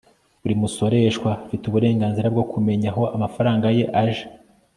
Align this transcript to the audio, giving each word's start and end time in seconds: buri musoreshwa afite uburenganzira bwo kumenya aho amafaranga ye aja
buri 0.41 0.55
musoreshwa 0.61 1.27
afite 1.45 1.63
uburenganzira 1.67 2.27
bwo 2.33 2.43
kumenya 2.51 2.87
aho 2.93 3.03
amafaranga 3.15 3.65
ye 3.77 3.83
aja 4.01 4.25